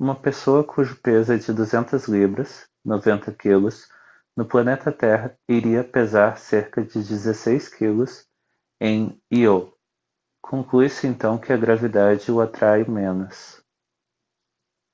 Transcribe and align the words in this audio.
uma 0.00 0.18
pessoa 0.18 0.64
cujo 0.64 0.96
peso 1.02 1.34
é 1.34 1.36
de 1.36 1.52
200 1.52 2.04
libras 2.08 2.66
90 2.82 3.34
kg 3.34 3.68
no 4.34 4.48
planeta 4.48 4.90
terra 4.90 5.38
iria 5.46 5.84
pesar 5.84 6.38
cerca 6.38 6.82
de 6.82 6.94
16 6.94 7.68
kg 7.68 8.06
em 8.80 9.20
io. 9.30 9.76
conclui-se 10.40 11.06
então 11.06 11.36
que 11.38 11.52
a 11.52 11.56
gravidade 11.58 12.32
o 12.32 12.40
atrai 12.40 12.82
menos 12.88 13.62